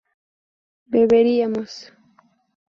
[0.91, 1.93] beberíamos